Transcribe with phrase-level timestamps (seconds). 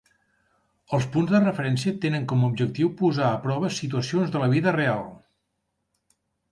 [0.97, 4.77] Els punts de referència tenen com a objectiu posar a prova situacions de la "vida
[4.81, 5.09] real".